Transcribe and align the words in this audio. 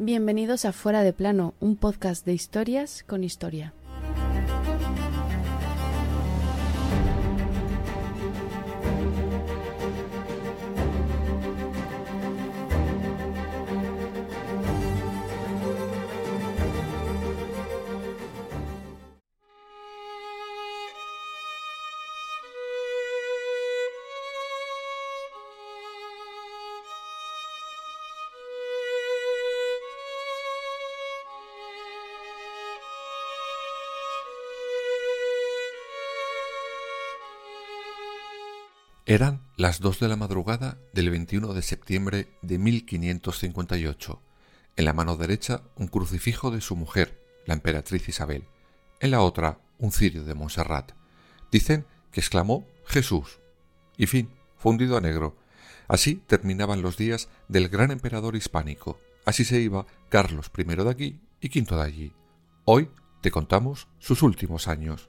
Bienvenidos 0.00 0.64
a 0.64 0.72
Fuera 0.72 1.02
de 1.02 1.12
Plano, 1.12 1.54
un 1.58 1.74
podcast 1.74 2.24
de 2.24 2.32
historias 2.32 3.02
con 3.02 3.24
historia. 3.24 3.74
Eran 39.10 39.40
las 39.56 39.80
dos 39.80 40.00
de 40.00 40.06
la 40.06 40.16
madrugada 40.16 40.76
del 40.92 41.08
21 41.08 41.54
de 41.54 41.62
septiembre 41.62 42.28
de 42.42 42.58
1558. 42.58 44.20
En 44.76 44.84
la 44.84 44.92
mano 44.92 45.16
derecha 45.16 45.62
un 45.76 45.88
crucifijo 45.88 46.50
de 46.50 46.60
su 46.60 46.76
mujer, 46.76 47.18
la 47.46 47.54
emperatriz 47.54 48.06
Isabel. 48.06 48.44
En 49.00 49.12
la 49.12 49.22
otra 49.22 49.62
un 49.78 49.92
cirio 49.92 50.24
de 50.24 50.34
Montserrat. 50.34 50.92
Dicen 51.50 51.86
que 52.12 52.20
exclamó 52.20 52.66
Jesús. 52.84 53.38
Y 53.96 54.08
fin, 54.08 54.28
fundido 54.58 54.98
a 54.98 55.00
negro. 55.00 55.38
Así 55.86 56.16
terminaban 56.26 56.82
los 56.82 56.98
días 56.98 57.30
del 57.48 57.70
gran 57.70 57.90
emperador 57.90 58.36
hispánico. 58.36 59.00
Así 59.24 59.46
se 59.46 59.58
iba 59.58 59.86
Carlos 60.10 60.50
I 60.54 60.64
de 60.64 60.90
aquí 60.90 61.18
y 61.40 61.48
V 61.48 61.76
de 61.76 61.82
allí. 61.82 62.12
Hoy 62.66 62.90
te 63.22 63.30
contamos 63.30 63.88
sus 64.00 64.22
últimos 64.22 64.68
años. 64.68 65.08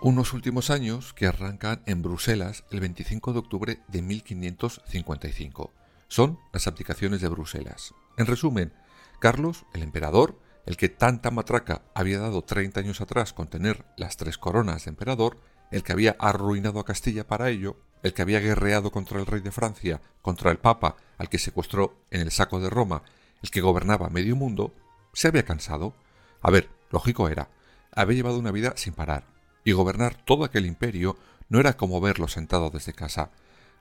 Unos 0.00 0.32
últimos 0.32 0.70
años 0.70 1.12
que 1.12 1.26
arrancan 1.26 1.82
en 1.86 2.02
Bruselas 2.02 2.64
el 2.70 2.80
25 2.80 3.32
de 3.32 3.38
octubre 3.38 3.80
de 3.88 4.02
1555. 4.02 5.72
Son 6.06 6.38
las 6.52 6.66
abdicaciones 6.66 7.20
de 7.20 7.28
Bruselas. 7.28 7.94
En 8.16 8.26
resumen, 8.26 8.72
Carlos, 9.18 9.64
el 9.74 9.82
emperador, 9.82 10.38
el 10.66 10.76
que 10.76 10.88
tanta 10.88 11.30
matraca 11.30 11.82
había 11.94 12.20
dado 12.20 12.42
30 12.42 12.80
años 12.80 13.00
atrás 13.00 13.32
con 13.32 13.48
tener 13.48 13.84
las 13.96 14.16
tres 14.16 14.38
coronas 14.38 14.84
de 14.84 14.90
emperador, 14.90 15.38
el 15.70 15.82
que 15.82 15.92
había 15.92 16.16
arruinado 16.18 16.78
a 16.78 16.84
Castilla 16.84 17.26
para 17.26 17.50
ello, 17.50 17.76
el 18.02 18.14
que 18.14 18.22
había 18.22 18.40
guerreado 18.40 18.92
contra 18.92 19.18
el 19.18 19.26
rey 19.26 19.40
de 19.40 19.50
Francia, 19.50 20.00
contra 20.22 20.50
el 20.50 20.58
Papa, 20.58 20.96
al 21.16 21.28
que 21.28 21.38
secuestró 21.38 22.04
en 22.10 22.20
el 22.20 22.30
saco 22.30 22.60
de 22.60 22.70
Roma, 22.70 23.02
el 23.42 23.50
que 23.50 23.60
gobernaba 23.60 24.08
medio 24.08 24.36
mundo, 24.36 24.74
se 25.12 25.28
había 25.28 25.44
cansado. 25.44 25.94
A 26.40 26.50
ver, 26.50 26.70
lógico 26.90 27.28
era, 27.28 27.50
había 27.92 28.16
llevado 28.16 28.38
una 28.38 28.52
vida 28.52 28.74
sin 28.76 28.94
parar, 28.94 29.37
y 29.68 29.72
gobernar 29.72 30.14
todo 30.14 30.44
aquel 30.44 30.64
imperio 30.64 31.18
no 31.50 31.60
era 31.60 31.76
como 31.76 32.00
verlo 32.00 32.26
sentado 32.26 32.70
desde 32.70 32.94
casa. 32.94 33.30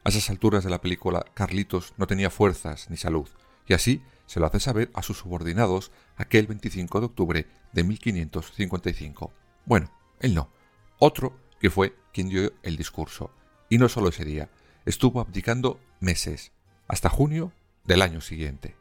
A 0.04 0.10
esas 0.10 0.30
alturas 0.30 0.66
de 0.66 0.70
la 0.70 0.82
película, 0.82 1.26
Carlitos 1.34 1.94
no 1.96 2.08
tenía 2.08 2.30
fuerzas 2.30 2.90
ni 2.90 2.98
salud, 2.98 3.30
y 3.68 3.74
así 3.74 4.02
se 4.26 4.42
lo 4.42 4.48
hace 4.48 4.60
saber 4.60 4.92
a 4.94 5.02
sus 5.02 5.20
subordinados 5.20 5.94
aquel 6.18 6.46
25 6.48 7.00
de 7.00 7.06
octubre 7.06 7.48
de 7.72 7.84
1555. 7.86 9.32
Bueno, 9.64 9.90
él 10.20 10.36
no, 10.36 10.50
otro 11.00 11.40
que 11.58 11.70
fue 11.70 11.96
quien 12.12 12.28
dio 12.28 12.52
el 12.64 12.76
discurso. 12.76 13.32
Y 13.70 13.78
no 13.78 13.88
solo 13.88 14.10
ese 14.10 14.26
día, 14.26 14.50
estuvo 14.86 15.22
abdicando 15.22 15.80
meses, 16.02 16.52
hasta 16.90 17.08
junio 17.08 17.54
del 17.86 18.02
año 18.02 18.20
siguiente. 18.20 18.76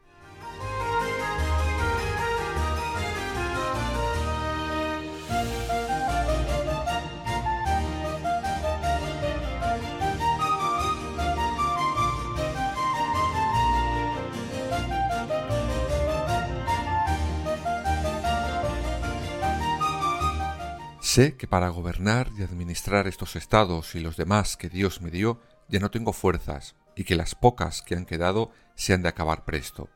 Sé 21.07 21.37
que 21.37 21.47
para 21.47 21.69
gobernar 21.69 22.31
y 22.37 22.43
administrar 22.43 23.07
estos 23.07 23.37
estados 23.37 23.95
y 23.95 24.01
los 24.01 24.17
demás 24.17 24.57
que 24.57 24.67
Dios 24.67 25.01
me 25.01 25.09
dio, 25.09 25.39
ya 25.69 25.79
no 25.79 25.89
tengo 25.89 26.11
fuerzas, 26.11 26.75
y 26.97 27.05
que 27.05 27.15
las 27.15 27.33
pocas 27.33 27.81
que 27.81 27.95
han 27.95 28.05
quedado 28.05 28.51
se 28.75 28.93
han 28.93 29.03
de 29.03 29.07
acabar 29.07 29.45
presto. 29.45 29.89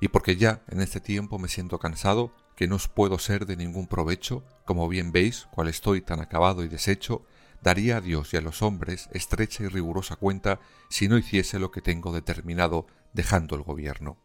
Y 0.00 0.06
porque 0.06 0.36
ya 0.36 0.62
en 0.68 0.80
este 0.80 1.00
tiempo 1.00 1.40
me 1.40 1.48
siento 1.48 1.80
cansado, 1.80 2.32
que 2.54 2.68
no 2.68 2.76
os 2.76 2.86
puedo 2.86 3.18
ser 3.18 3.44
de 3.44 3.56
ningún 3.56 3.88
provecho, 3.88 4.44
como 4.64 4.86
bien 4.86 5.10
veis, 5.10 5.48
cual 5.50 5.66
estoy 5.66 6.00
tan 6.00 6.20
acabado 6.20 6.62
y 6.62 6.68
deshecho, 6.68 7.26
daría 7.60 7.96
a 7.96 8.00
Dios 8.00 8.32
y 8.32 8.36
a 8.36 8.40
los 8.40 8.62
hombres 8.62 9.08
estrecha 9.10 9.64
y 9.64 9.66
rigurosa 9.66 10.14
cuenta 10.14 10.60
si 10.88 11.08
no 11.08 11.18
hiciese 11.18 11.58
lo 11.58 11.72
que 11.72 11.82
tengo 11.82 12.12
determinado 12.12 12.86
dejando 13.12 13.56
el 13.56 13.64
gobierno. 13.64 14.16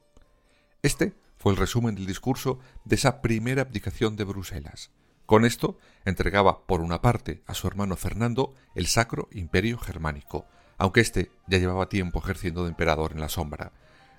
Este 0.83 1.15
fue 1.39 1.51
el 1.51 1.57
resumen 1.57 1.95
del 1.95 2.05
discurso 2.05 2.59
de 2.85 2.95
esa 2.95 3.23
primera 3.23 3.63
abdicación 3.63 4.15
de 4.15 4.23
Bruselas, 4.23 4.91
con 5.27 5.43
esto 5.43 5.77
entregaba 6.05 6.65
por 6.65 6.79
una 6.79 7.01
parte 7.01 7.43
a 7.47 7.53
su 7.53 7.67
hermano 7.67 7.97
Fernando 7.97 8.55
el 8.75 8.87
Sacro 8.87 9.27
Imperio 9.33 9.77
Germánico, 9.77 10.47
aunque 10.77 11.01
éste 11.01 11.31
ya 11.47 11.57
llevaba 11.57 11.89
tiempo 11.89 12.19
ejerciendo 12.19 12.63
de 12.63 12.69
emperador 12.69 13.11
en 13.11 13.19
la 13.19 13.27
sombra. 13.27 13.73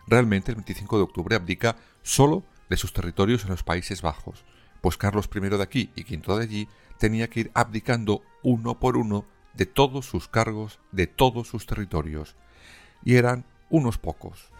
Realmente 0.06 0.50
el 0.50 0.56
25 0.56 0.98
de 0.98 1.02
octubre 1.02 1.34
abdica 1.34 1.76
solo 2.02 2.44
de 2.68 2.76
sus 2.76 2.92
territorios 2.92 3.44
en 3.44 3.48
los 3.48 3.62
Países 3.62 4.02
Bajos, 4.02 4.44
pues 4.82 4.98
Carlos 4.98 5.30
I 5.34 5.40
de 5.40 5.62
aquí 5.62 5.90
y 5.96 6.02
V 6.02 6.36
de 6.36 6.42
allí 6.42 6.68
tenía 6.98 7.30
que 7.30 7.40
ir 7.40 7.50
abdicando 7.54 8.20
uno 8.42 8.78
por 8.78 8.98
uno 8.98 9.24
de 9.54 9.64
todos 9.64 10.04
sus 10.04 10.28
cargos, 10.28 10.78
de 10.92 11.06
todos 11.06 11.48
sus 11.48 11.64
territorios, 11.64 12.36
y 13.02 13.14
eran 13.14 13.46
unos 13.70 13.96
pocos. 13.96 14.50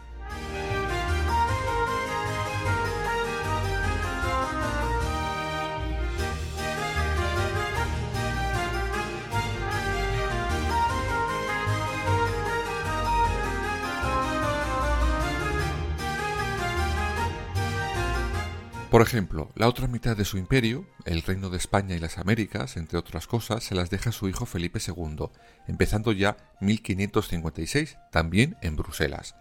Por 18.91 19.03
ejemplo, 19.03 19.51
la 19.55 19.69
otra 19.69 19.87
mitad 19.87 20.17
de 20.17 20.25
su 20.25 20.39
imperio, 20.39 20.87
el 21.05 21.21
reino 21.21 21.51
de 21.51 21.59
España 21.59 21.95
y 21.95 21.99
las 21.99 22.17
Américas, 22.17 22.79
entre 22.79 22.99
otras 22.99 23.27
cosas, 23.27 23.63
se 23.63 23.75
las 23.75 23.91
deja 23.91 24.13
su 24.13 24.31
hijo 24.31 24.47
Felipe 24.47 24.81
II, 24.85 25.29
empezando 25.67 26.11
ya 26.13 26.39
1556, 26.63 27.99
también 28.11 28.57
en 28.63 28.77
Bruselas. 28.77 29.35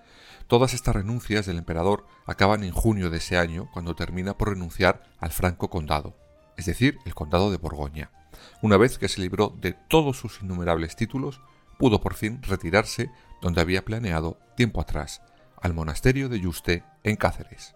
Todas 0.48 0.74
estas 0.74 0.98
renuncias 0.98 1.46
del 1.46 1.60
emperador 1.60 2.06
acaban 2.26 2.66
en 2.66 2.72
junio 2.72 3.10
de 3.10 3.20
ese 3.20 3.38
año, 3.38 3.70
cuando 3.72 3.96
termina 3.96 4.38
por 4.38 4.50
renunciar 4.50 5.04
al 5.18 5.32
franco 5.32 5.70
condado, 5.70 6.18
es 6.58 6.66
decir, 6.66 7.00
el 7.06 7.16
condado 7.16 7.50
de 7.50 7.58
Borgoña. 7.58 8.12
Una 8.62 8.76
vez 8.76 8.98
que 8.98 9.08
se 9.08 9.22
libró 9.22 9.56
de 9.62 9.72
todos 9.88 10.18
sus 10.18 10.42
innumerables 10.42 10.98
títulos, 10.98 11.40
pudo 11.80 12.02
por 12.02 12.16
fin 12.16 12.44
retirarse 12.44 13.10
donde 13.42 13.62
había 13.62 13.86
planeado 13.86 14.38
tiempo 14.58 14.82
atrás, 14.82 15.22
al 15.62 15.74
monasterio 15.74 16.28
de 16.28 16.42
Yuste 16.42 16.84
en 17.04 17.16
Cáceres. 17.16 17.76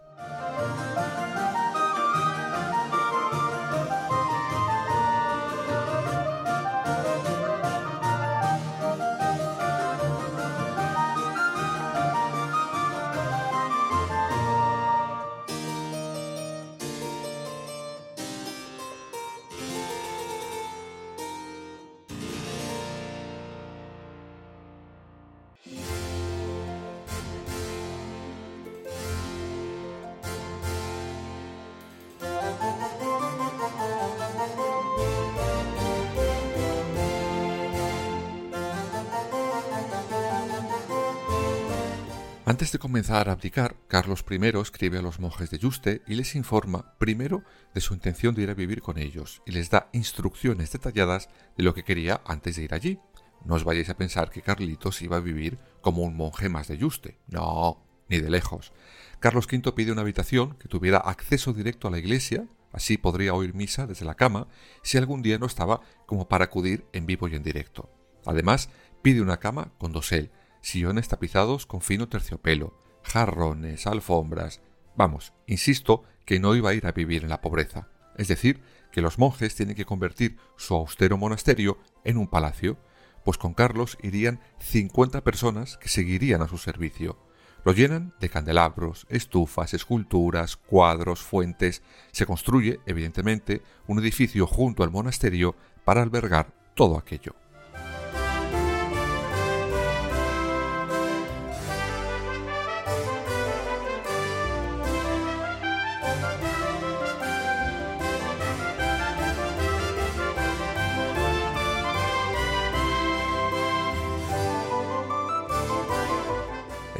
Antes 42.51 42.74
de 42.74 42.80
comenzar 42.80 43.30
a 43.30 43.31
abdicar, 43.31 43.77
Carlos 43.88 44.25
I 44.30 44.59
escribe 44.59 44.98
a 44.98 45.01
los 45.01 45.21
monjes 45.21 45.50
de 45.51 45.57
Yuste 45.57 46.01
y 46.06 46.15
les 46.15 46.36
informa 46.36 46.95
primero 46.98 47.45
de 47.74 47.80
su 47.80 47.94
intención 47.94 48.36
de 48.36 48.42
ir 48.42 48.50
a 48.50 48.53
vivir 48.53 48.81
con 48.81 48.98
ellos 48.98 49.42
y 49.45 49.53
les 49.53 49.69
da 49.69 49.88
instrucciones 49.94 50.69
detalladas 50.69 51.30
de 51.56 51.63
lo 51.63 51.74
que 51.74 51.86
quería 51.86 52.19
antes 52.25 52.57
de 52.57 52.63
ir 52.63 52.74
allí. 52.74 53.00
No 53.45 53.56
os 53.56 53.63
vayáis 53.63 53.89
a 53.89 53.95
pensar 53.95 54.31
que 54.31 54.42
Carlitos 54.42 55.01
iba 55.01 55.15
a 55.15 55.21
vivir 55.21 55.59
como 55.80 56.01
un 56.01 56.18
monje 56.18 56.50
más 56.50 56.68
de 56.68 56.77
Yuste. 56.77 57.19
No, 57.27 57.86
ni 58.09 58.18
de 58.19 58.30
lejos. 58.30 58.74
Carlos 59.21 59.48
V 59.50 59.71
pide 59.71 59.94
una 59.94 60.01
habitación 60.01 60.56
que 60.56 60.68
tuviera 60.68 60.98
acceso 60.98 61.53
directo 61.53 61.88
a 61.88 61.92
la 61.92 62.00
iglesia, 62.00 62.50
así 62.74 62.98
podría 62.98 63.33
oír 63.33 63.53
misa 63.53 63.88
desde 63.88 64.03
la 64.03 64.15
cama 64.15 64.50
si 64.83 64.98
algún 64.98 65.21
día 65.21 65.38
no 65.38 65.45
estaba 65.45 65.80
como 66.06 66.27
para 66.27 66.44
acudir 66.44 66.86
en 66.92 67.06
vivo 67.06 67.30
y 67.30 67.36
en 67.36 67.44
directo. 67.44 67.89
Además, 68.25 68.68
pide 69.01 69.21
una 69.21 69.38
cama 69.38 69.71
con 69.77 69.94
dosel, 69.94 70.31
sillones 70.61 71.07
tapizados 71.07 71.65
con 71.65 71.81
fino 71.81 72.07
terciopelo, 72.07 72.77
jarrones, 73.03 73.87
alfombras. 73.87 74.61
Vamos, 74.95 75.33
insisto 75.47 76.03
que 76.25 76.39
no 76.39 76.55
iba 76.55 76.69
a 76.69 76.73
ir 76.73 76.85
a 76.85 76.91
vivir 76.91 77.23
en 77.23 77.29
la 77.29 77.41
pobreza. 77.41 77.89
Es 78.17 78.27
decir, 78.27 78.61
que 78.91 79.01
los 79.01 79.17
monjes 79.17 79.55
tienen 79.55 79.75
que 79.75 79.85
convertir 79.85 80.37
su 80.57 80.75
austero 80.75 81.17
monasterio 81.17 81.79
en 82.03 82.17
un 82.17 82.27
palacio, 82.27 82.77
pues 83.23 83.37
con 83.37 83.53
Carlos 83.53 83.97
irían 84.01 84.39
50 84.59 85.23
personas 85.23 85.77
que 85.77 85.89
seguirían 85.89 86.41
a 86.41 86.47
su 86.47 86.57
servicio. 86.57 87.17
Lo 87.63 87.73
llenan 87.73 88.13
de 88.19 88.29
candelabros, 88.29 89.05
estufas, 89.09 89.73
esculturas, 89.73 90.57
cuadros, 90.57 91.21
fuentes. 91.21 91.83
Se 92.11 92.25
construye, 92.25 92.79
evidentemente, 92.87 93.61
un 93.87 93.99
edificio 93.99 94.47
junto 94.47 94.83
al 94.83 94.89
monasterio 94.89 95.55
para 95.85 96.01
albergar 96.01 96.53
todo 96.75 96.97
aquello. 96.97 97.35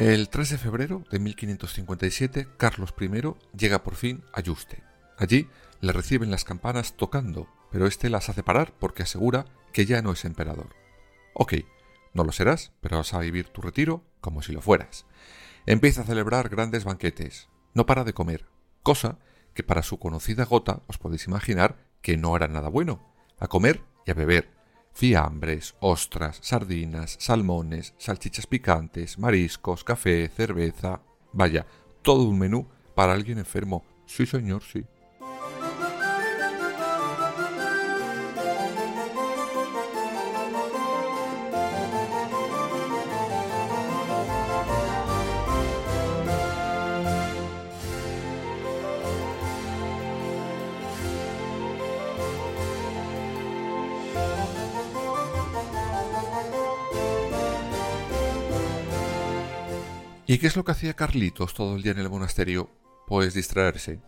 El 0.01 0.30
3 0.30 0.50
de 0.50 0.57
febrero 0.57 1.03
de 1.12 1.19
1557, 1.19 2.48
Carlos 2.57 2.92
I 3.00 3.07
llega 3.56 3.83
por 3.83 3.94
fin 3.94 4.24
a 4.33 4.42
Yuste. 4.42 4.81
Allí 5.15 5.48
le 5.80 5.94
reciben 5.94 6.31
las 6.31 6.44
campanas 6.44 6.98
tocando, 6.98 7.48
pero 7.71 7.86
éste 7.86 8.09
las 8.09 8.27
hace 8.27 8.42
parar 8.42 8.74
porque 8.80 9.03
asegura 9.03 9.45
que 9.71 9.86
ya 9.86 10.01
no 10.01 10.12
es 10.12 10.25
emperador. 10.25 10.69
Ok, 11.36 11.53
no 12.15 12.24
lo 12.24 12.31
serás, 12.31 12.71
pero 12.81 12.98
vas 12.98 13.13
a 13.13 13.19
vivir 13.19 13.50
tu 13.50 13.62
retiro 13.62 14.03
como 14.21 14.42
si 14.42 14.53
lo 14.53 14.63
fueras. 14.63 15.06
Empieza 15.68 16.01
a 16.01 16.06
celebrar 16.06 16.50
grandes 16.50 16.83
banquetes, 16.83 17.50
no 17.75 17.86
para 17.86 18.03
de 18.03 18.13
comer, 18.13 18.48
cosa 18.81 19.19
que 19.53 19.62
para 19.62 19.83
su 19.83 20.00
conocida 20.00 20.45
gota 20.45 20.81
os 20.88 20.98
podéis 20.98 21.27
imaginar 21.27 21.77
que 22.01 22.18
no 22.18 22.36
era 22.36 22.48
nada 22.48 22.69
bueno, 22.69 23.07
a 23.38 23.48
comer 23.48 23.83
y 24.07 24.09
a 24.09 24.15
beber, 24.15 24.50
fiambres, 24.93 25.75
ostras, 25.79 26.39
sardinas, 26.41 27.17
salmones, 27.19 27.93
salchichas 27.97 28.47
picantes, 28.47 29.17
mariscos, 29.17 29.83
café, 29.83 30.29
cerveza. 30.29 31.01
Vaya, 31.33 31.65
todo 32.01 32.23
un 32.23 32.39
menú 32.39 32.67
para 32.95 33.13
alguien 33.13 33.38
enfermo. 33.38 33.83
Sí, 34.05 34.25
señor, 34.25 34.63
sí. 34.63 34.85
¿Y 60.31 60.37
qué 60.37 60.47
es 60.47 60.55
lo 60.55 60.63
que 60.63 60.71
hacía 60.71 60.93
Carlitos 60.93 61.53
todo 61.53 61.75
el 61.75 61.83
día 61.83 61.91
en 61.91 61.99
el 61.99 62.09
monasterio? 62.09 62.69
Pues 63.05 63.33
distraerse. 63.33 63.99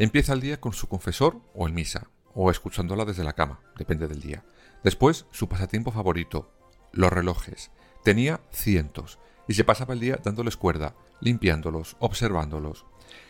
Empieza 0.00 0.32
el 0.32 0.40
día 0.40 0.60
con 0.60 0.72
su 0.72 0.88
confesor 0.88 1.40
o 1.54 1.68
en 1.68 1.74
misa, 1.74 2.10
o 2.34 2.50
escuchándola 2.50 3.04
desde 3.04 3.22
la 3.22 3.34
cama, 3.34 3.60
depende 3.76 4.08
del 4.08 4.20
día. 4.20 4.44
Después, 4.82 5.26
su 5.30 5.48
pasatiempo 5.48 5.92
favorito, 5.92 6.50
los 6.90 7.12
relojes. 7.12 7.70
Tenía 8.02 8.40
cientos, 8.50 9.20
y 9.46 9.54
se 9.54 9.62
pasaba 9.62 9.94
el 9.94 10.00
día 10.00 10.18
dándoles 10.20 10.56
cuerda, 10.56 10.96
limpiándolos, 11.20 11.94
observándolos. 12.00 12.84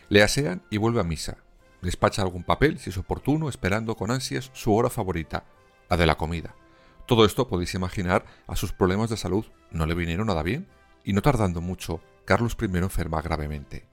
Le 0.07 0.23
asean 0.23 0.63
y 0.71 0.77
vuelve 0.77 1.01
a 1.01 1.03
misa. 1.03 1.37
Despacha 1.83 2.23
algún 2.23 2.43
papel, 2.43 2.79
si 2.79 2.89
es 2.89 2.97
oportuno, 2.97 3.47
esperando 3.47 3.95
con 3.95 4.09
ansias 4.09 4.49
su 4.53 4.73
hora 4.73 4.89
favorita, 4.89 5.45
la 5.87 5.97
de 5.97 6.07
la 6.07 6.17
comida. 6.17 6.55
Todo 7.05 7.25
esto 7.25 7.47
podéis 7.47 7.75
imaginar 7.75 8.25
a 8.47 8.55
sus 8.55 8.71
problemas 8.71 9.11
de 9.11 9.17
salud 9.17 9.45
no 9.69 9.85
le 9.85 9.93
vinieron 9.93 10.25
nada 10.25 10.41
bien, 10.41 10.67
y 11.03 11.13
no 11.13 11.21
tardando 11.21 11.61
mucho, 11.61 12.01
Carlos 12.29 12.55
I 12.61 12.77
enferma 12.77 13.21
gravemente. 13.21 13.88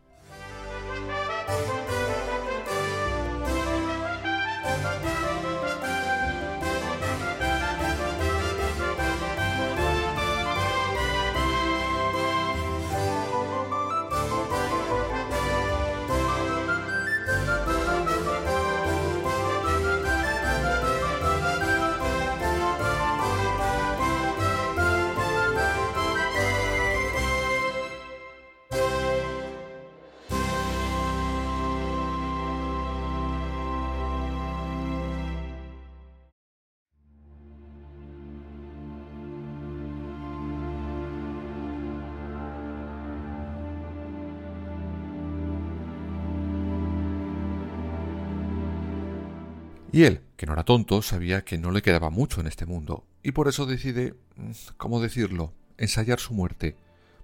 Y 49.96 50.04
él, 50.04 50.20
que 50.36 50.44
no 50.44 50.52
era 50.52 50.62
tonto, 50.62 51.00
sabía 51.00 51.42
que 51.42 51.56
no 51.56 51.70
le 51.70 51.80
quedaba 51.80 52.10
mucho 52.10 52.42
en 52.42 52.46
este 52.46 52.66
mundo, 52.66 53.06
y 53.22 53.32
por 53.32 53.48
eso 53.48 53.64
decide, 53.64 54.12
mm, 54.36 54.50
¿cómo 54.76 55.00
decirlo?, 55.00 55.54
ensayar 55.78 56.20
su 56.20 56.34
muerte. 56.34 56.76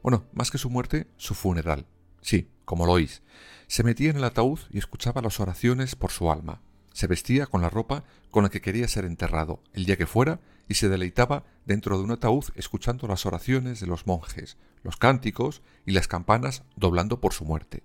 Bueno, 0.02 0.24
más 0.32 0.50
que 0.50 0.56
su 0.56 0.70
muerte, 0.70 1.06
su 1.18 1.34
funeral. 1.34 1.84
Sí, 2.22 2.48
como 2.64 2.86
lo 2.86 2.92
oís. 2.92 3.20
Se 3.66 3.82
metía 3.82 4.08
en 4.08 4.16
el 4.16 4.24
ataúd 4.24 4.58
y 4.70 4.78
escuchaba 4.78 5.20
las 5.20 5.38
oraciones 5.38 5.96
por 5.96 6.12
su 6.12 6.32
alma. 6.32 6.62
Se 6.94 7.06
vestía 7.06 7.44
con 7.44 7.60
la 7.60 7.68
ropa 7.68 8.04
con 8.30 8.42
la 8.42 8.48
que 8.48 8.62
quería 8.62 8.88
ser 8.88 9.04
enterrado, 9.04 9.62
el 9.74 9.84
día 9.84 9.98
que 9.98 10.06
fuera, 10.06 10.40
y 10.66 10.72
se 10.72 10.88
deleitaba 10.88 11.44
dentro 11.66 11.98
de 11.98 12.04
un 12.04 12.12
ataúd 12.12 12.46
escuchando 12.54 13.06
las 13.06 13.26
oraciones 13.26 13.80
de 13.80 13.86
los 13.86 14.06
monjes, 14.06 14.56
los 14.82 14.96
cánticos 14.96 15.60
y 15.84 15.92
las 15.92 16.08
campanas 16.08 16.62
doblando 16.76 17.20
por 17.20 17.34
su 17.34 17.44
muerte. 17.44 17.82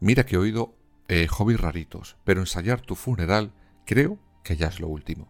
Mira 0.00 0.24
que 0.24 0.36
he 0.36 0.38
oído 0.38 0.74
eh, 1.08 1.26
hobbies 1.26 1.60
raritos, 1.60 2.16
pero 2.24 2.40
ensayar 2.40 2.80
tu 2.80 2.94
funeral 2.94 3.52
Creo 3.88 4.18
que 4.44 4.54
ya 4.54 4.66
es 4.66 4.80
lo 4.80 4.88
último. 4.88 5.26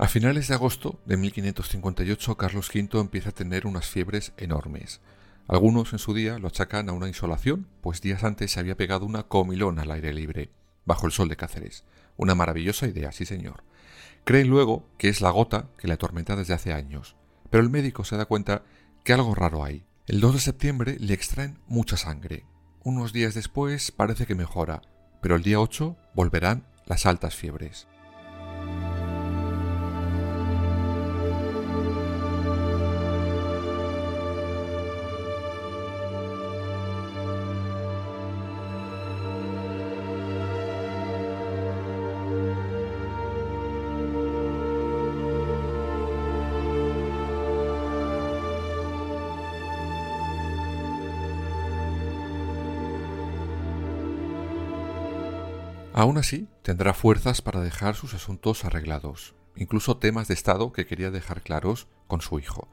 A 0.00 0.08
finales 0.08 0.48
de 0.48 0.54
agosto 0.54 0.98
de 1.04 1.16
1558 1.16 2.36
Carlos 2.36 2.68
V 2.74 2.98
empieza 2.98 3.28
a 3.28 3.32
tener 3.32 3.64
unas 3.64 3.86
fiebres 3.86 4.32
enormes. 4.36 5.00
Algunos 5.48 5.94
en 5.94 5.98
su 5.98 6.12
día 6.12 6.38
lo 6.38 6.48
achacan 6.48 6.90
a 6.90 6.92
una 6.92 7.08
insolación, 7.08 7.66
pues 7.80 8.02
días 8.02 8.22
antes 8.22 8.52
se 8.52 8.60
había 8.60 8.76
pegado 8.76 9.06
una 9.06 9.22
comilón 9.22 9.78
al 9.78 9.90
aire 9.90 10.12
libre, 10.12 10.50
bajo 10.84 11.06
el 11.06 11.12
sol 11.12 11.30
de 11.30 11.36
Cáceres. 11.36 11.84
Una 12.18 12.34
maravillosa 12.34 12.86
idea, 12.86 13.12
sí 13.12 13.24
señor. 13.24 13.64
Creen 14.24 14.48
luego 14.48 14.90
que 14.98 15.08
es 15.08 15.22
la 15.22 15.30
gota 15.30 15.70
que 15.78 15.88
le 15.88 15.94
atormenta 15.94 16.36
desde 16.36 16.52
hace 16.52 16.74
años, 16.74 17.16
pero 17.48 17.62
el 17.62 17.70
médico 17.70 18.04
se 18.04 18.18
da 18.18 18.26
cuenta 18.26 18.62
que 19.04 19.14
algo 19.14 19.34
raro 19.34 19.64
hay. 19.64 19.86
El 20.06 20.20
2 20.20 20.34
de 20.34 20.40
septiembre 20.40 20.96
le 21.00 21.14
extraen 21.14 21.58
mucha 21.66 21.96
sangre. 21.96 22.44
Unos 22.84 23.14
días 23.14 23.32
después 23.32 23.90
parece 23.90 24.26
que 24.26 24.34
mejora, 24.34 24.82
pero 25.22 25.36
el 25.36 25.42
día 25.42 25.60
8 25.60 25.96
volverán 26.14 26.66
las 26.84 27.06
altas 27.06 27.34
fiebres. 27.34 27.88
Aún 55.98 56.16
así, 56.16 56.46
tendrá 56.62 56.94
fuerzas 56.94 57.42
para 57.42 57.58
dejar 57.58 57.96
sus 57.96 58.14
asuntos 58.14 58.64
arreglados, 58.64 59.34
incluso 59.56 59.96
temas 59.96 60.28
de 60.28 60.34
Estado 60.34 60.72
que 60.72 60.86
quería 60.86 61.10
dejar 61.10 61.42
claros 61.42 61.88
con 62.06 62.20
su 62.20 62.38
hijo. 62.38 62.68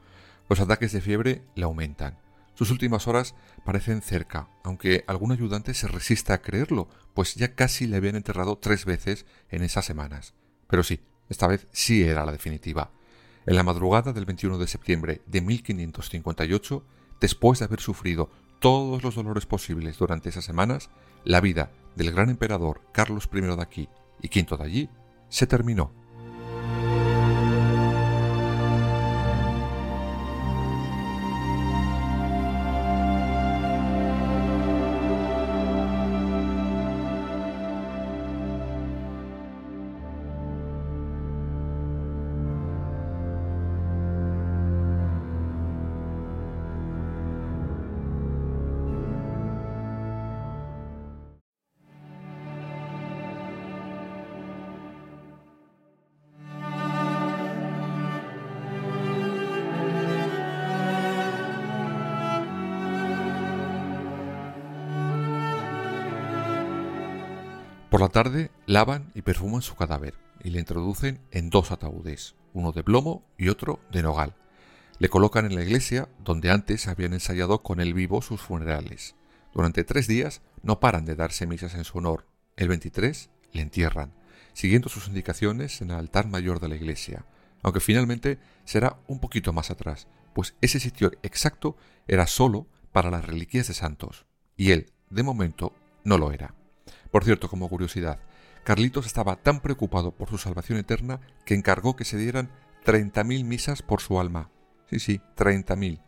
Los 0.48 0.60
ataques 0.60 0.92
de 0.92 1.00
fiebre 1.00 1.42
le 1.56 1.64
aumentan. 1.64 2.20
Sus 2.54 2.70
últimas 2.70 3.08
horas 3.08 3.34
parecen 3.64 4.00
cerca, 4.00 4.48
aunque 4.62 5.02
algún 5.08 5.32
ayudante 5.32 5.74
se 5.74 5.88
resista 5.88 6.34
a 6.34 6.40
creerlo, 6.40 6.88
pues 7.14 7.34
ya 7.34 7.56
casi 7.56 7.88
le 7.88 7.96
habían 7.96 8.14
enterrado 8.14 8.58
tres 8.58 8.84
veces 8.84 9.26
en 9.50 9.64
esas 9.64 9.84
semanas. 9.84 10.34
Pero 10.68 10.84
sí, 10.84 11.00
esta 11.28 11.48
vez 11.48 11.66
sí 11.72 12.04
era 12.04 12.24
la 12.24 12.30
definitiva. 12.30 12.92
En 13.44 13.56
la 13.56 13.64
madrugada 13.64 14.12
del 14.12 14.24
21 14.24 14.56
de 14.56 14.68
septiembre 14.68 15.22
de 15.26 15.40
1558, 15.40 16.84
después 17.20 17.58
de 17.58 17.64
haber 17.64 17.80
sufrido 17.80 18.30
todos 18.58 19.02
los 19.02 19.14
dolores 19.14 19.46
posibles 19.46 19.98
durante 19.98 20.28
esas 20.28 20.44
semanas, 20.44 20.90
la 21.24 21.40
vida 21.40 21.70
del 21.94 22.12
gran 22.12 22.30
emperador 22.30 22.82
Carlos 22.92 23.28
I 23.32 23.40
de 23.40 23.62
aquí 23.62 23.88
y 24.22 24.28
V 24.28 24.56
de 24.56 24.64
allí 24.64 24.90
se 25.28 25.46
terminó. 25.46 25.92
Por 67.90 68.00
la 68.00 68.08
tarde 68.08 68.50
lavan 68.66 69.12
y 69.14 69.22
perfuman 69.22 69.62
su 69.62 69.76
cadáver 69.76 70.14
y 70.42 70.50
le 70.50 70.58
introducen 70.58 71.20
en 71.30 71.50
dos 71.50 71.70
ataúdes, 71.70 72.34
uno 72.52 72.72
de 72.72 72.82
plomo 72.82 73.24
y 73.38 73.48
otro 73.48 73.78
de 73.92 74.02
nogal. 74.02 74.34
Le 74.98 75.08
colocan 75.08 75.46
en 75.46 75.54
la 75.54 75.62
iglesia 75.62 76.08
donde 76.18 76.50
antes 76.50 76.88
habían 76.88 77.12
ensayado 77.12 77.62
con 77.62 77.80
él 77.80 77.94
vivo 77.94 78.22
sus 78.22 78.40
funerales. 78.40 79.14
Durante 79.54 79.84
tres 79.84 80.08
días 80.08 80.42
no 80.62 80.80
paran 80.80 81.04
de 81.04 81.14
darse 81.14 81.46
misas 81.46 81.74
en 81.74 81.84
su 81.84 81.98
honor. 81.98 82.26
El 82.56 82.68
23 82.68 83.30
le 83.52 83.62
entierran, 83.62 84.12
siguiendo 84.52 84.88
sus 84.88 85.06
indicaciones 85.06 85.80
en 85.80 85.90
el 85.90 85.96
altar 85.96 86.26
mayor 86.26 86.58
de 86.58 86.68
la 86.68 86.74
iglesia, 86.74 87.24
aunque 87.62 87.80
finalmente 87.80 88.38
será 88.64 88.98
un 89.06 89.20
poquito 89.20 89.52
más 89.52 89.70
atrás, 89.70 90.08
pues 90.34 90.56
ese 90.60 90.80
sitio 90.80 91.12
exacto 91.22 91.76
era 92.08 92.26
solo 92.26 92.66
para 92.90 93.12
las 93.12 93.24
reliquias 93.24 93.68
de 93.68 93.74
santos, 93.74 94.26
y 94.56 94.72
él, 94.72 94.92
de 95.08 95.22
momento, 95.22 95.72
no 96.02 96.18
lo 96.18 96.32
era. 96.32 96.55
Por 97.16 97.24
cierto, 97.24 97.48
como 97.48 97.70
curiosidad, 97.70 98.18
Carlitos 98.62 99.06
estaba 99.06 99.36
tan 99.36 99.60
preocupado 99.60 100.10
por 100.10 100.28
su 100.28 100.36
salvación 100.36 100.78
eterna 100.78 101.18
que 101.46 101.54
encargó 101.54 101.96
que 101.96 102.04
se 102.04 102.18
dieran 102.18 102.50
30.000 102.84 103.42
misas 103.42 103.80
por 103.80 104.02
su 104.02 104.20
alma. 104.20 104.50
Sí, 104.90 104.98
sí, 104.98 105.22
30.000. 105.34 106.02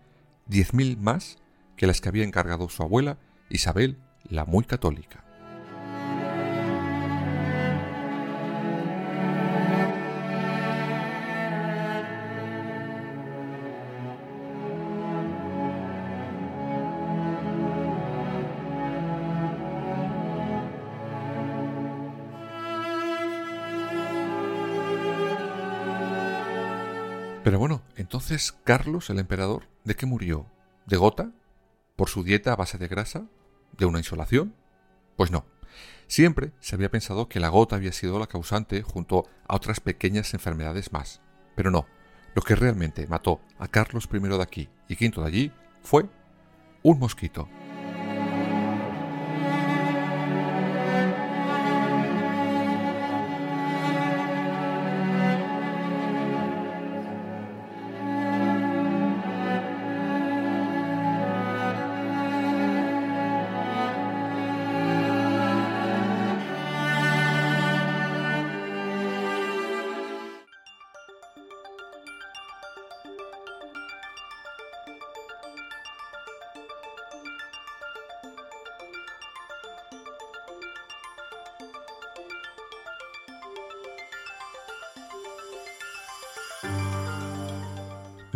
10.000 0.50 0.98
más 0.98 1.38
que 1.78 1.86
las 1.86 2.02
que 2.02 2.10
había 2.10 2.24
encargado 2.24 2.68
su 2.68 2.82
abuela, 2.82 3.16
Isabel, 3.48 3.96
la 4.28 4.44
muy 4.44 4.64
católica. 4.64 5.24
Entonces 28.08 28.56
Carlos, 28.64 29.10
el 29.10 29.18
emperador, 29.18 29.68
¿de 29.84 29.94
qué 29.94 30.06
murió? 30.06 30.46
¿De 30.86 30.96
gota? 30.96 31.30
¿Por 31.94 32.08
su 32.08 32.24
dieta 32.24 32.54
a 32.54 32.56
base 32.56 32.78
de 32.78 32.88
grasa? 32.88 33.26
¿De 33.76 33.84
una 33.84 33.98
insolación? 33.98 34.54
Pues 35.14 35.30
no. 35.30 35.44
Siempre 36.06 36.52
se 36.58 36.74
había 36.74 36.90
pensado 36.90 37.28
que 37.28 37.38
la 37.38 37.50
gota 37.50 37.76
había 37.76 37.92
sido 37.92 38.18
la 38.18 38.26
causante 38.26 38.80
junto 38.80 39.28
a 39.46 39.56
otras 39.56 39.80
pequeñas 39.80 40.32
enfermedades 40.32 40.90
más. 40.90 41.20
Pero 41.54 41.70
no. 41.70 41.86
Lo 42.34 42.40
que 42.40 42.56
realmente 42.56 43.06
mató 43.08 43.42
a 43.58 43.68
Carlos 43.68 44.08
I 44.10 44.20
de 44.20 44.42
aquí 44.42 44.70
y 44.88 44.94
V 44.94 45.20
de 45.20 45.26
allí 45.26 45.52
fue 45.82 46.08
un 46.82 46.98
mosquito. 46.98 47.46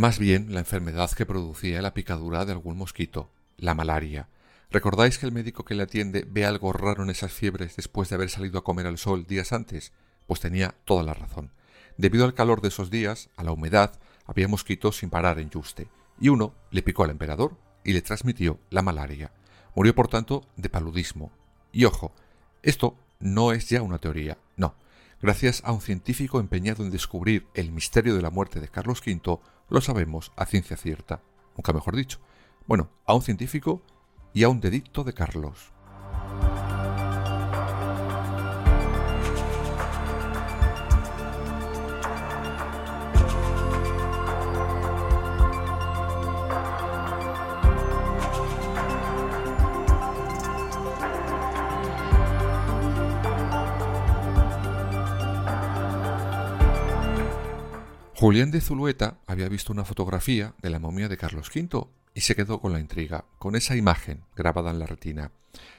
Más 0.02 0.18
bien 0.18 0.52
la 0.52 0.58
enfermedad 0.58 1.12
que 1.12 1.26
producía 1.26 1.80
la 1.80 1.94
picadura 1.94 2.44
de 2.44 2.50
algún 2.50 2.76
mosquito, 2.76 3.30
la 3.56 3.72
malaria. 3.72 4.26
¿Recordáis 4.68 5.16
que 5.16 5.26
el 5.26 5.30
médico 5.30 5.64
que 5.64 5.76
le 5.76 5.84
atiende 5.84 6.26
ve 6.28 6.44
algo 6.44 6.72
raro 6.72 7.04
en 7.04 7.10
esas 7.10 7.30
fiebres 7.30 7.76
después 7.76 8.08
de 8.08 8.16
haber 8.16 8.28
salido 8.28 8.58
a 8.58 8.64
comer 8.64 8.88
al 8.88 8.98
sol 8.98 9.24
días 9.28 9.52
antes? 9.52 9.92
Pues 10.26 10.40
tenía 10.40 10.74
toda 10.86 11.04
la 11.04 11.14
razón. 11.14 11.52
Debido 11.98 12.24
al 12.24 12.34
calor 12.34 12.62
de 12.62 12.66
esos 12.66 12.90
días, 12.90 13.28
a 13.36 13.44
la 13.44 13.52
humedad, 13.52 13.92
había 14.26 14.48
mosquitos 14.48 14.96
sin 14.96 15.08
parar 15.08 15.38
en 15.38 15.50
Yuste, 15.50 15.86
y 16.18 16.30
uno 16.30 16.52
le 16.72 16.82
picó 16.82 17.04
al 17.04 17.10
emperador 17.10 17.56
y 17.84 17.92
le 17.92 18.02
transmitió 18.02 18.58
la 18.70 18.82
malaria. 18.82 19.30
Murió 19.76 19.94
por 19.94 20.08
tanto 20.08 20.48
de 20.56 20.68
paludismo. 20.68 21.30
Y 21.70 21.84
ojo, 21.84 22.12
esto 22.64 22.96
no 23.20 23.52
es 23.52 23.68
ya 23.68 23.82
una 23.82 23.98
teoría. 23.98 24.36
Gracias 25.22 25.62
a 25.64 25.70
un 25.70 25.80
científico 25.80 26.40
empeñado 26.40 26.82
en 26.82 26.90
descubrir 26.90 27.46
el 27.54 27.70
misterio 27.70 28.16
de 28.16 28.22
la 28.22 28.30
muerte 28.30 28.58
de 28.58 28.66
Carlos 28.66 29.00
V, 29.06 29.38
lo 29.68 29.80
sabemos 29.80 30.32
a 30.34 30.46
ciencia 30.46 30.76
cierta, 30.76 31.22
nunca 31.56 31.72
mejor 31.72 31.94
dicho. 31.94 32.18
Bueno, 32.66 32.90
a 33.06 33.14
un 33.14 33.22
científico 33.22 33.80
y 34.34 34.42
a 34.42 34.48
un 34.48 34.60
dedicto 34.60 35.04
de 35.04 35.12
Carlos. 35.12 35.71
Julián 58.22 58.52
de 58.52 58.60
Zulueta 58.60 59.18
había 59.26 59.48
visto 59.48 59.72
una 59.72 59.84
fotografía 59.84 60.54
de 60.62 60.70
la 60.70 60.78
momia 60.78 61.08
de 61.08 61.16
Carlos 61.16 61.50
V 61.52 61.88
y 62.14 62.20
se 62.20 62.36
quedó 62.36 62.60
con 62.60 62.72
la 62.72 62.78
intriga, 62.78 63.24
con 63.40 63.56
esa 63.56 63.74
imagen 63.74 64.22
grabada 64.36 64.70
en 64.70 64.78
la 64.78 64.86
retina. 64.86 65.32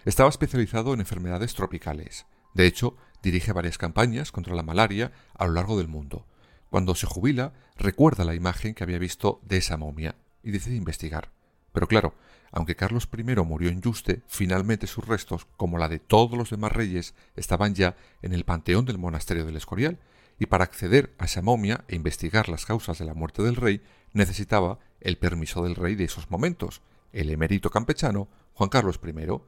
Estaba 0.03 0.27
especializado 0.27 0.93
en 0.93 1.00
enfermedades 1.00 1.53
tropicales. 1.53 2.25
De 2.53 2.65
hecho, 2.65 2.97
dirige 3.21 3.53
varias 3.53 3.77
campañas 3.77 4.33
contra 4.33 4.55
la 4.55 4.62
malaria 4.62 5.13
a 5.35 5.45
lo 5.45 5.53
largo 5.53 5.77
del 5.77 5.88
mundo. 5.88 6.25
Cuando 6.69 6.95
se 6.95 7.07
jubila, 7.07 7.53
recuerda 7.77 8.25
la 8.25 8.35
imagen 8.35 8.73
que 8.73 8.83
había 8.83 9.00
visto 9.00 9.39
de 9.43 9.55
esa 9.55 9.77
momia 9.77 10.15
y 10.43 10.51
decide 10.51 10.75
investigar. 10.75 11.31
Pero 11.71 11.88
claro, 11.88 12.13
aunque 12.51 12.75
Carlos 12.75 13.07
I 13.17 13.23
murió 13.23 13.69
en 13.69 13.81
Yuste, 13.81 14.21
finalmente 14.27 14.88
sus 14.88 15.07
restos, 15.07 15.47
como 15.55 15.77
la 15.77 15.88
de 15.88 16.00
todos 16.00 16.38
los 16.38 16.50
demás 16.50 16.73
reyes, 16.73 17.15
estaban 17.38 17.73
ya 17.73 17.95
en 18.21 18.33
el 18.33 18.43
panteón 18.43 18.83
del 18.83 18.97
monasterio 18.97 19.45
del 19.45 19.55
Escorial, 19.55 19.97
y 20.39 20.45
para 20.47 20.63
acceder 20.63 21.13
a 21.17 21.25
esa 21.25 21.41
momia 21.41 21.83
e 21.87 21.95
investigar 21.95 22.49
las 22.49 22.65
causas 22.65 22.99
de 22.99 23.05
la 23.05 23.13
muerte 23.13 23.43
del 23.43 23.55
rey 23.55 23.81
necesitaba 24.13 24.79
el 25.01 25.17
permiso 25.17 25.63
del 25.63 25.75
rey 25.75 25.95
de 25.95 26.05
esos 26.05 26.29
momentos, 26.29 26.81
el 27.11 27.29
emérito 27.29 27.69
campechano 27.69 28.27
Juan 28.53 28.69
Carlos 28.69 28.99
I, 29.03 29.41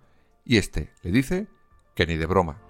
y 0.45 0.57
éste 0.57 0.91
le 1.01 1.11
dice 1.11 1.47
que 1.95 2.05
ni 2.05 2.17
de 2.17 2.25
broma. 2.25 2.64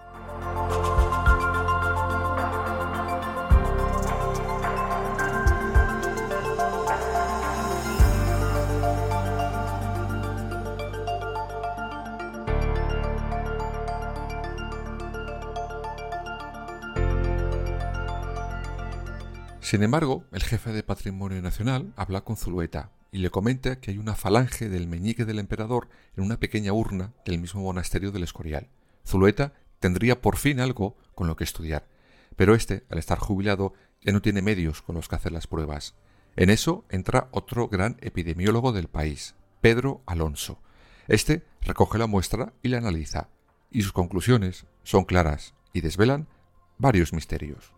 Sin 19.66 19.82
embargo, 19.82 20.22
el 20.30 20.44
jefe 20.44 20.70
de 20.70 20.84
Patrimonio 20.84 21.42
Nacional 21.42 21.92
habla 21.96 22.20
con 22.20 22.36
Zulueta 22.36 22.92
y 23.10 23.18
le 23.18 23.30
comenta 23.30 23.80
que 23.80 23.90
hay 23.90 23.98
una 23.98 24.14
falange 24.14 24.68
del 24.68 24.86
meñique 24.86 25.24
del 25.24 25.40
emperador 25.40 25.88
en 26.16 26.22
una 26.22 26.38
pequeña 26.38 26.72
urna 26.72 27.14
del 27.24 27.40
mismo 27.40 27.62
monasterio 27.62 28.12
del 28.12 28.22
Escorial. 28.22 28.68
Zulueta 29.04 29.54
tendría 29.80 30.22
por 30.22 30.36
fin 30.36 30.60
algo 30.60 30.96
con 31.16 31.26
lo 31.26 31.34
que 31.34 31.42
estudiar, 31.42 31.88
pero 32.36 32.54
este, 32.54 32.84
al 32.90 32.98
estar 32.98 33.18
jubilado, 33.18 33.74
ya 34.02 34.12
no 34.12 34.22
tiene 34.22 34.40
medios 34.40 34.82
con 34.82 34.94
los 34.94 35.08
que 35.08 35.16
hacer 35.16 35.32
las 35.32 35.48
pruebas. 35.48 35.96
En 36.36 36.50
eso 36.50 36.84
entra 36.88 37.26
otro 37.32 37.66
gran 37.66 37.96
epidemiólogo 38.02 38.70
del 38.70 38.86
país, 38.86 39.34
Pedro 39.62 40.00
Alonso. 40.06 40.60
Este 41.08 41.44
recoge 41.60 41.98
la 41.98 42.06
muestra 42.06 42.52
y 42.62 42.68
la 42.68 42.78
analiza, 42.78 43.30
y 43.72 43.82
sus 43.82 43.92
conclusiones 43.92 44.64
son 44.84 45.02
claras 45.02 45.54
y 45.72 45.80
desvelan 45.80 46.28
varios 46.78 47.12
misterios. 47.12 47.72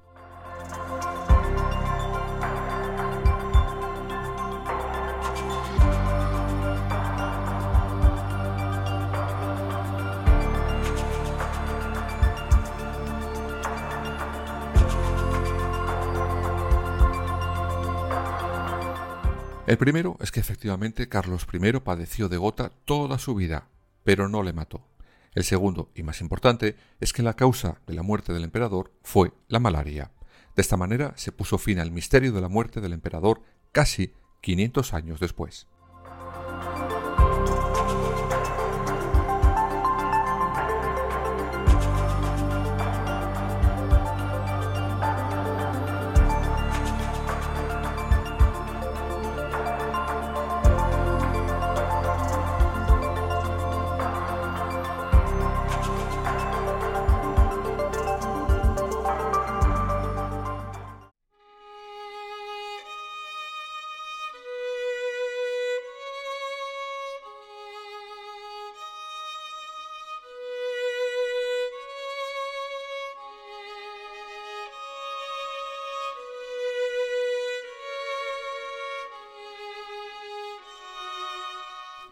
El 19.69 19.77
primero 19.77 20.17
es 20.23 20.33
que 20.33 20.41
efectivamente 20.41 21.11
Carlos 21.11 21.47
I 21.53 21.73
padeció 21.81 22.31
de 22.31 22.39
gota 22.39 22.71
toda 22.87 23.19
su 23.19 23.35
vida, 23.35 23.69
pero 24.03 24.27
no 24.27 24.43
le 24.43 24.55
mató. 24.55 24.89
El 25.35 25.45
segundo, 25.45 25.91
y 25.95 26.03
más 26.03 26.23
importante, 26.23 26.75
es 27.01 27.13
que 27.13 27.23
la 27.23 27.35
causa 27.35 27.79
de 27.87 27.93
la 27.93 28.03
muerte 28.03 28.33
del 28.33 28.45
emperador 28.45 28.95
fue 29.03 29.35
la 29.47 29.61
malaria. 29.61 30.11
De 30.57 30.63
esta 30.63 30.79
manera 30.79 31.13
se 31.19 31.33
puso 31.33 31.59
fin 31.59 31.81
al 31.81 31.91
misterio 31.91 32.33
de 32.33 32.41
la 32.41 32.49
muerte 32.49 32.81
del 32.81 32.95
emperador 32.95 33.43
casi 33.71 34.15
500 34.41 34.95
años 34.95 35.21
después. 35.21 35.67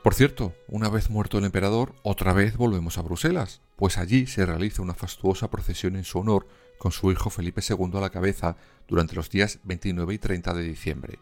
Por 0.07 0.15
cierto, 0.15 0.55
una 0.69 0.89
vez 0.89 1.11
muerto 1.11 1.37
el 1.37 1.45
emperador, 1.45 1.97
otra 2.05 2.33
vez 2.33 2.57
volvemos 2.57 2.97
a 2.97 3.03
Bruselas, 3.03 3.61
pues 3.75 3.99
allí 3.99 4.29
se 4.29 4.47
realiza 4.47 4.81
una 4.81 4.95
fastuosa 4.95 5.51
procesión 5.51 5.97
en 5.97 6.05
su 6.05 6.21
honor 6.21 6.47
con 6.79 6.93
su 6.93 7.11
hijo 7.11 7.29
Felipe 7.29 7.61
II 7.69 7.91
a 7.95 8.01
la 8.01 8.11
cabeza 8.11 8.57
durante 8.87 9.17
los 9.17 9.31
días 9.31 9.59
29 9.65 10.15
y 10.15 10.19
30 10.19 10.55
de 10.55 10.63
diciembre. 10.63 11.19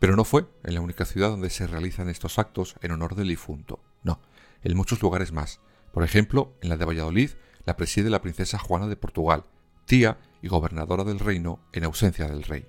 Pero 0.00 0.16
no 0.16 0.24
fue 0.24 0.46
en 0.64 0.74
la 0.74 0.80
única 0.80 1.04
ciudad 1.04 1.28
donde 1.28 1.48
se 1.48 1.68
realizan 1.68 2.08
estos 2.08 2.40
actos 2.40 2.74
en 2.82 2.90
honor 2.90 3.14
del 3.14 3.28
difunto, 3.28 3.78
no, 4.02 4.20
en 4.64 4.76
muchos 4.76 5.00
lugares 5.00 5.30
más. 5.30 5.60
Por 5.92 6.02
ejemplo, 6.02 6.56
en 6.60 6.70
la 6.70 6.76
de 6.76 6.86
Valladolid 6.86 7.30
la 7.66 7.76
preside 7.76 8.10
la 8.10 8.20
princesa 8.20 8.58
Juana 8.58 8.88
de 8.88 8.96
Portugal, 8.96 9.44
tía 9.84 10.18
y 10.42 10.48
gobernadora 10.48 11.04
del 11.04 11.20
reino 11.20 11.60
en 11.72 11.84
ausencia 11.84 12.26
del 12.26 12.42
rey. 12.42 12.66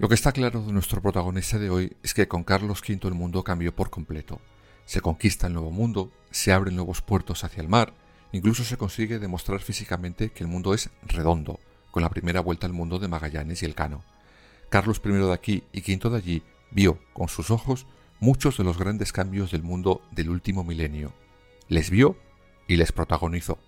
Lo 0.00 0.08
que 0.08 0.14
está 0.14 0.32
claro 0.32 0.62
de 0.62 0.72
nuestro 0.72 1.02
protagonista 1.02 1.58
de 1.58 1.68
hoy 1.68 1.94
es 2.02 2.14
que 2.14 2.26
con 2.26 2.42
Carlos 2.42 2.80
V 2.80 3.06
el 3.06 3.12
mundo 3.12 3.44
cambió 3.44 3.76
por 3.76 3.90
completo. 3.90 4.40
Se 4.86 5.02
conquista 5.02 5.46
el 5.46 5.52
nuevo 5.52 5.70
mundo, 5.70 6.10
se 6.30 6.54
abren 6.54 6.74
nuevos 6.74 7.02
puertos 7.02 7.44
hacia 7.44 7.60
el 7.60 7.68
mar, 7.68 7.92
incluso 8.32 8.64
se 8.64 8.78
consigue 8.78 9.18
demostrar 9.18 9.60
físicamente 9.60 10.30
que 10.30 10.42
el 10.42 10.48
mundo 10.48 10.72
es 10.72 10.88
redondo, 11.02 11.60
con 11.90 12.02
la 12.02 12.08
primera 12.08 12.40
vuelta 12.40 12.66
al 12.66 12.72
mundo 12.72 12.98
de 12.98 13.08
Magallanes 13.08 13.62
y 13.62 13.66
Elcano. 13.66 14.02
Carlos 14.70 15.02
I 15.04 15.10
de 15.10 15.34
aquí 15.34 15.64
y 15.70 15.80
V 15.80 16.08
de 16.08 16.16
allí 16.16 16.42
vio 16.70 16.98
con 17.12 17.28
sus 17.28 17.50
ojos 17.50 17.86
muchos 18.20 18.56
de 18.56 18.64
los 18.64 18.78
grandes 18.78 19.12
cambios 19.12 19.50
del 19.50 19.62
mundo 19.62 20.00
del 20.12 20.30
último 20.30 20.64
milenio. 20.64 21.12
Les 21.68 21.90
vio 21.90 22.16
y 22.66 22.76
les 22.76 22.90
protagonizó. 22.90 23.58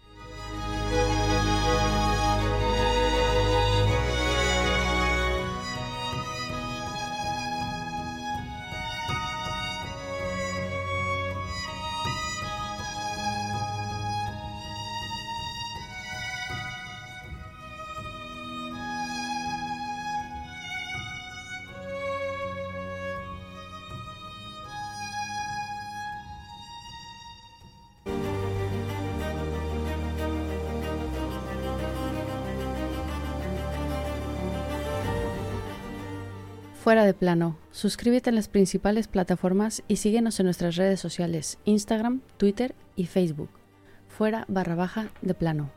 Fuera 36.82 37.04
de 37.04 37.14
plano. 37.14 37.56
Suscríbete 37.70 38.30
en 38.30 38.34
las 38.34 38.48
principales 38.48 39.06
plataformas 39.06 39.84
y 39.86 39.98
síguenos 39.98 40.40
en 40.40 40.46
nuestras 40.46 40.74
redes 40.74 40.98
sociales, 40.98 41.58
Instagram, 41.64 42.22
Twitter 42.38 42.74
y 42.96 43.06
Facebook. 43.06 43.50
Fuera 44.08 44.46
barra 44.48 44.74
baja 44.74 45.06
de 45.20 45.34
plano. 45.34 45.70